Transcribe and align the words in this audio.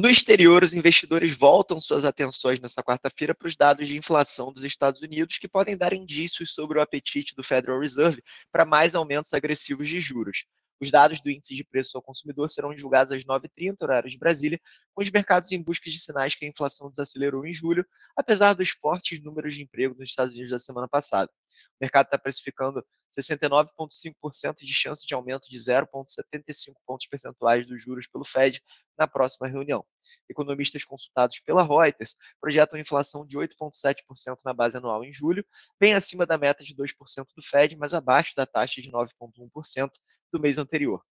No 0.00 0.08
exterior, 0.08 0.62
os 0.62 0.72
investidores 0.72 1.34
voltam 1.34 1.80
suas 1.80 2.04
atenções 2.04 2.60
nesta 2.60 2.84
quarta-feira 2.84 3.34
para 3.34 3.48
os 3.48 3.56
dados 3.56 3.84
de 3.84 3.96
inflação 3.96 4.52
dos 4.52 4.62
Estados 4.62 5.02
Unidos, 5.02 5.38
que 5.38 5.48
podem 5.48 5.76
dar 5.76 5.92
indícios 5.92 6.54
sobre 6.54 6.78
o 6.78 6.80
apetite 6.80 7.34
do 7.34 7.42
Federal 7.42 7.80
Reserve 7.80 8.22
para 8.52 8.64
mais 8.64 8.94
aumentos 8.94 9.32
agressivos 9.34 9.88
de 9.88 10.00
juros. 10.00 10.44
Os 10.80 10.92
dados 10.92 11.20
do 11.20 11.28
índice 11.28 11.56
de 11.56 11.64
preço 11.64 11.96
ao 11.96 12.02
consumidor 12.02 12.50
serão 12.50 12.72
divulgados 12.72 13.12
às 13.12 13.24
9h30, 13.24 13.76
horário 13.82 14.08
de 14.08 14.16
Brasília, 14.16 14.60
com 14.94 15.02
os 15.02 15.10
mercados 15.10 15.50
em 15.50 15.60
busca 15.60 15.90
de 15.90 15.98
sinais 15.98 16.36
que 16.36 16.44
a 16.44 16.48
inflação 16.48 16.88
desacelerou 16.88 17.44
em 17.44 17.52
julho, 17.52 17.84
apesar 18.16 18.54
dos 18.54 18.70
fortes 18.70 19.20
números 19.20 19.56
de 19.56 19.62
emprego 19.62 19.96
nos 19.98 20.10
Estados 20.10 20.34
Unidos 20.34 20.52
da 20.52 20.60
semana 20.60 20.86
passada. 20.86 21.30
O 21.72 21.78
mercado 21.80 22.06
está 22.06 22.18
precificando 22.18 22.84
69,5% 23.18 24.58
de 24.58 24.72
chance 24.72 25.04
de 25.04 25.14
aumento 25.14 25.48
de 25.50 25.58
0,75 25.58 26.74
pontos 26.86 27.06
percentuais 27.08 27.66
dos 27.66 27.82
juros 27.82 28.06
pelo 28.06 28.24
Fed 28.24 28.62
na 28.96 29.08
próxima 29.08 29.48
reunião. 29.48 29.84
Economistas 30.28 30.84
consultados 30.84 31.40
pela 31.40 31.64
Reuters 31.64 32.16
projetam 32.40 32.78
inflação 32.78 33.26
de 33.26 33.36
8,7% 33.36 34.38
na 34.44 34.52
base 34.54 34.76
anual 34.76 35.04
em 35.04 35.12
julho, 35.12 35.44
bem 35.80 35.94
acima 35.94 36.24
da 36.24 36.38
meta 36.38 36.62
de 36.62 36.74
2% 36.74 37.26
do 37.34 37.42
Fed, 37.42 37.76
mas 37.76 37.94
abaixo 37.94 38.34
da 38.36 38.46
taxa 38.46 38.80
de 38.80 38.90
9,1% 38.92 39.90
do 40.32 40.40
mês 40.40 40.58
anterior. 40.58 41.02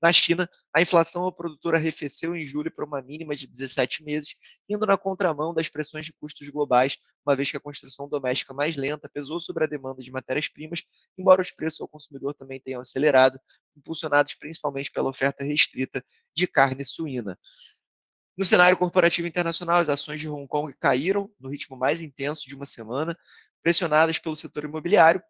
Na 0.00 0.12
China, 0.12 0.48
a 0.74 0.82
inflação 0.82 1.24
ao 1.24 1.32
produtor 1.32 1.74
arrefeceu 1.74 2.36
em 2.36 2.44
julho 2.44 2.70
para 2.70 2.84
uma 2.84 3.00
mínima 3.00 3.34
de 3.34 3.46
17 3.46 4.04
meses, 4.04 4.36
indo 4.68 4.84
na 4.84 4.96
contramão 4.98 5.54
das 5.54 5.70
pressões 5.70 6.04
de 6.04 6.12
custos 6.12 6.48
globais, 6.50 6.98
uma 7.26 7.34
vez 7.34 7.50
que 7.50 7.56
a 7.56 7.60
construção 7.60 8.06
doméstica 8.06 8.52
mais 8.52 8.76
lenta 8.76 9.08
pesou 9.08 9.40
sobre 9.40 9.64
a 9.64 9.66
demanda 9.66 10.02
de 10.02 10.10
matérias-primas, 10.10 10.82
embora 11.16 11.40
os 11.40 11.50
preços 11.50 11.80
ao 11.80 11.88
consumidor 11.88 12.34
também 12.34 12.60
tenham 12.60 12.80
acelerado, 12.82 13.40
impulsionados 13.74 14.34
principalmente 14.34 14.92
pela 14.92 15.08
oferta 15.08 15.42
restrita 15.42 16.04
de 16.34 16.46
carne 16.46 16.84
suína. 16.84 17.38
No 18.36 18.44
cenário 18.44 18.76
corporativo 18.76 19.26
internacional, 19.26 19.78
as 19.78 19.88
ações 19.88 20.20
de 20.20 20.28
Hong 20.28 20.46
Kong 20.46 20.74
caíram 20.78 21.30
no 21.40 21.48
ritmo 21.48 21.74
mais 21.74 22.02
intenso 22.02 22.46
de 22.46 22.54
uma 22.54 22.66
semana, 22.66 23.16
pressionadas 23.62 24.18
pelo 24.18 24.36
setor 24.36 24.64
imobiliário, 24.64 25.22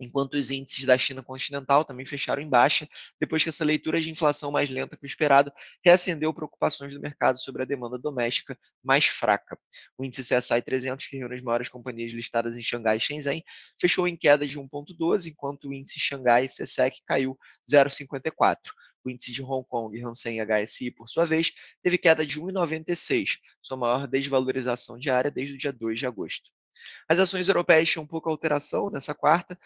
enquanto 0.00 0.34
os 0.34 0.50
índices 0.50 0.86
da 0.86 0.96
China 0.96 1.22
continental 1.22 1.84
também 1.84 2.06
fecharam 2.06 2.42
em 2.42 2.48
baixa, 2.48 2.88
depois 3.20 3.42
que 3.42 3.50
essa 3.50 3.64
leitura 3.64 4.00
de 4.00 4.10
inflação 4.10 4.50
mais 4.50 4.70
lenta 4.70 4.96
que 4.96 5.04
o 5.04 5.06
esperado 5.06 5.52
reacendeu 5.84 6.32
preocupações 6.32 6.94
do 6.94 7.00
mercado 7.00 7.38
sobre 7.38 7.62
a 7.62 7.66
demanda 7.66 7.98
doméstica 7.98 8.58
mais 8.82 9.06
fraca. 9.06 9.58
O 9.98 10.04
índice 10.04 10.22
CSI 10.22 10.62
300, 10.62 11.06
que 11.06 11.18
reúne 11.18 11.34
as 11.34 11.42
maiores 11.42 11.68
companhias 11.68 12.12
listadas 12.12 12.56
em 12.56 12.62
Xangai 12.62 12.96
e 12.96 13.00
Shenzhen, 13.00 13.44
fechou 13.78 14.08
em 14.08 14.16
queda 14.16 14.46
de 14.46 14.58
1,12, 14.58 15.26
enquanto 15.30 15.68
o 15.68 15.74
índice 15.74 16.00
Xangai 16.00 16.46
CSEC 16.46 17.02
caiu 17.06 17.38
0,54. 17.70 18.56
O 19.04 19.10
índice 19.10 19.32
de 19.32 19.42
Hong 19.42 19.66
Kong 19.66 19.98
Hansen 20.02 20.40
HSI, 20.40 20.90
por 20.90 21.08
sua 21.08 21.24
vez, 21.24 21.52
teve 21.82 21.96
queda 21.96 22.26
de 22.26 22.40
1,96, 22.40 23.38
sua 23.62 23.76
maior 23.76 24.06
desvalorização 24.06 24.98
diária 24.98 25.30
desde 25.30 25.54
o 25.54 25.58
dia 25.58 25.72
2 25.72 25.98
de 25.98 26.06
agosto. 26.06 26.50
As 27.08 27.18
ações 27.18 27.48
europeias 27.48 27.90
tinham 27.90 28.06
pouca 28.06 28.30
alteração 28.30 28.90
nessa 28.90 29.14
quarta, 29.14 29.58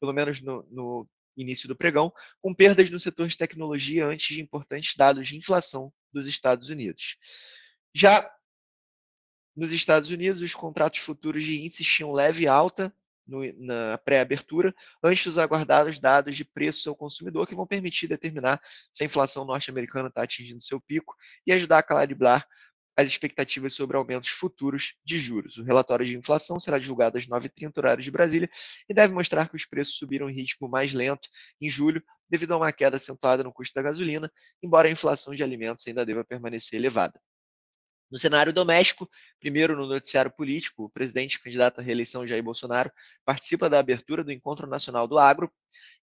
pelo 0.00 0.12
menos 0.12 0.40
no, 0.40 0.66
no 0.70 1.08
início 1.36 1.68
do 1.68 1.76
pregão, 1.76 2.12
com 2.40 2.54
perdas 2.54 2.90
no 2.90 2.98
setor 2.98 3.28
de 3.28 3.36
tecnologia 3.36 4.06
antes 4.06 4.34
de 4.34 4.42
importantes 4.42 4.96
dados 4.96 5.28
de 5.28 5.36
inflação 5.36 5.92
dos 6.12 6.26
Estados 6.26 6.70
Unidos. 6.70 7.16
Já 7.94 8.28
nos 9.54 9.72
Estados 9.72 10.10
Unidos, 10.10 10.42
os 10.42 10.54
contratos 10.54 11.00
futuros 11.00 11.44
de 11.44 11.60
índices 11.60 11.86
tinham 11.86 12.12
leve 12.12 12.46
alta 12.46 12.94
no, 13.26 13.40
na 13.58 13.98
pré-abertura, 13.98 14.74
antes 15.02 15.24
dos 15.24 15.38
aguardados 15.38 15.98
dados 15.98 16.36
de 16.36 16.44
preço 16.44 16.88
ao 16.88 16.96
consumidor, 16.96 17.46
que 17.46 17.54
vão 17.54 17.66
permitir 17.66 18.08
determinar 18.08 18.60
se 18.92 19.02
a 19.02 19.06
inflação 19.06 19.44
norte-americana 19.44 20.08
está 20.08 20.22
atingindo 20.22 20.62
seu 20.62 20.80
pico 20.80 21.14
e 21.46 21.52
ajudar 21.52 21.78
a 21.78 21.82
calibrar 21.82 22.46
as 23.00 23.08
expectativas 23.08 23.74
sobre 23.74 23.96
aumentos 23.96 24.30
futuros 24.30 24.94
de 25.04 25.18
juros. 25.18 25.56
O 25.58 25.62
relatório 25.62 26.04
de 26.04 26.16
inflação 26.16 26.58
será 26.58 26.78
divulgado 26.78 27.18
às 27.18 27.26
9h30 27.26 27.78
horário 27.78 28.02
de 28.02 28.10
Brasília 28.10 28.50
e 28.88 28.94
deve 28.94 29.12
mostrar 29.12 29.48
que 29.48 29.56
os 29.56 29.64
preços 29.64 29.96
subiram 29.96 30.28
em 30.28 30.34
ritmo 30.34 30.68
mais 30.68 30.92
lento 30.92 31.28
em 31.60 31.68
julho, 31.68 32.02
devido 32.28 32.52
a 32.52 32.56
uma 32.56 32.72
queda 32.72 32.96
acentuada 32.96 33.42
no 33.42 33.52
custo 33.52 33.74
da 33.74 33.82
gasolina, 33.82 34.30
embora 34.62 34.88
a 34.88 34.90
inflação 34.90 35.34
de 35.34 35.42
alimentos 35.42 35.86
ainda 35.86 36.06
deva 36.06 36.24
permanecer 36.24 36.78
elevada. 36.78 37.20
No 38.10 38.18
cenário 38.18 38.52
doméstico, 38.52 39.08
primeiro 39.38 39.76
no 39.76 39.86
noticiário 39.86 40.32
político, 40.32 40.84
o 40.84 40.90
presidente 40.90 41.40
candidato 41.40 41.80
à 41.80 41.82
reeleição 41.82 42.26
Jair 42.26 42.42
Bolsonaro 42.42 42.90
participa 43.24 43.70
da 43.70 43.78
abertura 43.78 44.24
do 44.24 44.32
Encontro 44.32 44.66
Nacional 44.66 45.06
do 45.06 45.16
Agro, 45.16 45.50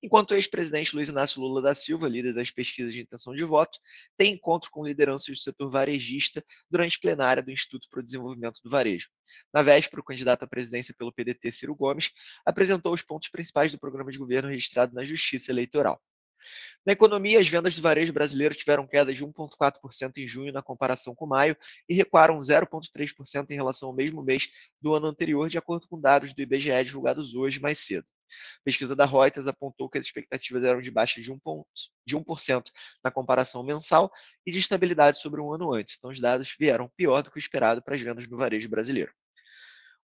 enquanto 0.02 0.32
o 0.32 0.36
ex-presidente 0.36 0.96
Luiz 0.96 1.10
Inácio 1.10 1.42
Lula 1.42 1.62
da 1.62 1.76
Silva, 1.76 2.08
líder 2.08 2.34
das 2.34 2.52
pesquisas 2.52 2.94
de 2.94 3.02
intenção 3.02 3.34
de 3.34 3.44
voto, 3.44 3.80
tem 4.18 4.34
encontro 4.34 4.70
com 4.72 4.86
lideranças 4.86 5.38
do 5.38 5.42
setor 5.42 5.70
varejista 5.70 6.44
durante 6.70 7.00
plenária 7.00 7.42
do 7.44 7.52
Instituto 7.52 7.88
para 7.90 8.00
o 8.00 8.04
Desenvolvimento 8.04 8.60
do 8.64 8.70
Varejo. 8.70 9.10
Na 9.54 9.62
véspera, 9.62 10.02
o 10.02 10.06
candidato 10.06 10.44
à 10.44 10.48
presidência 10.48 10.94
pelo 10.98 11.12
PDT, 11.12 11.52
Ciro 11.52 11.76
Gomes, 11.76 12.12
apresentou 12.46 12.94
os 12.94 13.02
pontos 13.02 13.30
principais 13.30 13.72
do 13.72 13.80
programa 13.80 14.12
de 14.12 14.18
governo 14.18 14.50
registrado 14.50 14.94
na 14.94 15.04
Justiça 15.04 15.52
Eleitoral. 15.52 16.02
Na 16.86 16.94
economia, 16.94 17.40
as 17.40 17.48
vendas 17.48 17.76
do 17.76 17.82
varejo 17.82 18.14
brasileiro 18.14 18.56
tiveram 18.56 18.88
queda 18.88 19.14
de 19.14 19.26
1,4% 19.26 20.18
em 20.18 20.28
junho 20.28 20.54
na 20.54 20.62
comparação 20.62 21.14
com 21.14 21.28
maio 21.28 21.58
e 21.90 21.94
recuaram 21.94 22.40
0,3% 22.40 23.52
em 23.52 23.56
relação 23.56 23.90
ao 23.90 23.96
mesmo 23.96 24.24
mês 24.24 24.48
do 24.82 24.94
ano 24.94 25.08
anterior, 25.08 25.50
de 25.50 25.58
acordo 25.58 25.88
com 25.88 26.00
dados 26.00 26.34
do 26.34 26.42
IBGE 26.42 26.86
divulgados 26.86 27.34
hoje 27.36 27.60
mais 27.60 27.80
cedo. 27.80 28.08
A 28.60 28.64
pesquisa 28.64 28.96
da 28.96 29.06
Reuters 29.06 29.48
apontou 29.48 29.90
que 29.90 29.98
as 29.98 30.06
expectativas 30.06 30.64
eram 30.64 30.82
de 30.82 30.92
baixa 30.92 31.22
de 31.22 31.32
1%, 31.32 31.40
ponto, 31.42 31.68
de 32.06 32.16
1% 32.18 32.64
na 33.04 33.12
comparação 33.12 33.64
mensal 33.64 34.12
e 34.46 34.52
de 34.52 34.60
estabilidade 34.60 35.20
sobre 35.20 35.42
um 35.42 35.54
ano 35.54 35.74
antes. 35.74 35.96
Então, 35.98 36.10
os 36.10 36.20
dados 36.20 36.56
vieram 36.60 36.92
pior 36.96 37.22
do 37.22 37.32
que 37.32 37.38
o 37.38 37.40
esperado 37.40 37.82
para 37.82 37.96
as 37.96 38.02
vendas 38.02 38.28
no 38.28 38.38
varejo 38.38 38.70
brasileiro. 38.70 39.12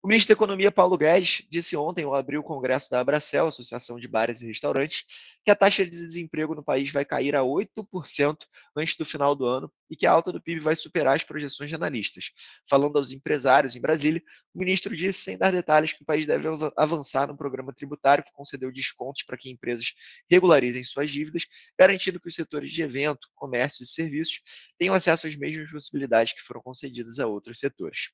O 0.03 0.07
ministro 0.07 0.35
da 0.35 0.37
Economia, 0.37 0.69
Paulo 0.69 0.97
Guedes, 0.97 1.47
disse 1.49 1.77
ontem, 1.77 2.03
ao 2.03 2.13
abrir 2.13 2.37
o 2.37 2.43
congresso 2.43 2.91
da 2.91 2.99
Abracel, 2.99 3.47
Associação 3.47 3.97
de 3.97 4.05
Bares 4.05 4.41
e 4.41 4.47
Restaurantes, 4.47 5.05
que 5.43 5.51
a 5.51 5.55
taxa 5.55 5.83
de 5.83 5.91
desemprego 5.91 6.55
no 6.55 6.63
país 6.63 6.91
vai 6.91 7.03
cair 7.03 7.35
a 7.35 7.41
8% 7.41 8.37
antes 8.75 8.95
do 8.95 9.05
final 9.05 9.35
do 9.35 9.45
ano 9.45 9.71
e 9.89 9.95
que 9.95 10.05
a 10.05 10.11
alta 10.11 10.31
do 10.31 10.41
PIB 10.41 10.59
vai 10.61 10.75
superar 10.75 11.15
as 11.15 11.23
projeções 11.23 11.69
de 11.69 11.75
analistas. 11.75 12.31
Falando 12.69 12.97
aos 12.97 13.11
empresários 13.11 13.75
em 13.75 13.81
Brasília, 13.81 14.21
o 14.53 14.59
ministro 14.59 14.95
disse, 14.95 15.19
sem 15.19 15.37
dar 15.37 15.51
detalhes, 15.51 15.93
que 15.93 16.03
o 16.03 16.05
país 16.05 16.25
deve 16.25 16.47
avançar 16.77 17.27
num 17.27 17.35
programa 17.35 17.73
tributário 17.73 18.23
que 18.23 18.31
concedeu 18.31 18.71
descontos 18.71 19.23
para 19.23 19.37
que 19.37 19.49
empresas 19.49 19.93
regularizem 20.29 20.83
suas 20.83 21.11
dívidas, 21.11 21.45
garantindo 21.77 22.19
que 22.19 22.29
os 22.29 22.35
setores 22.35 22.71
de 22.71 22.81
evento, 22.81 23.27
comércio 23.35 23.83
e 23.83 23.87
serviços 23.87 24.41
tenham 24.77 24.95
acesso 24.95 25.27
às 25.27 25.35
mesmas 25.35 25.69
possibilidades 25.69 26.33
que 26.33 26.41
foram 26.41 26.61
concedidas 26.61 27.19
a 27.19 27.27
outros 27.27 27.59
setores. 27.59 28.11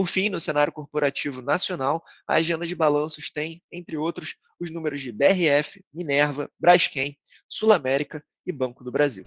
Por 0.00 0.08
fim, 0.08 0.30
no 0.30 0.40
cenário 0.40 0.72
corporativo 0.72 1.42
nacional, 1.42 2.02
a 2.26 2.36
agenda 2.36 2.66
de 2.66 2.74
balanços 2.74 3.30
tem, 3.30 3.62
entre 3.70 3.98
outros, 3.98 4.36
os 4.58 4.70
números 4.70 5.02
de 5.02 5.12
BRF, 5.12 5.84
Minerva, 5.92 6.50
Braskem, 6.58 7.18
Sul 7.46 7.70
América 7.70 8.24
e 8.46 8.50
Banco 8.50 8.82
do 8.82 8.90
Brasil. 8.90 9.26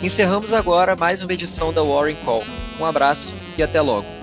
Encerramos 0.00 0.52
agora 0.52 0.94
mais 0.94 1.24
uma 1.24 1.32
edição 1.32 1.72
da 1.72 1.82
Warren 1.82 2.14
Call. 2.24 2.44
Um 2.78 2.84
abraço 2.84 3.34
e 3.58 3.62
até 3.64 3.80
logo. 3.80 4.21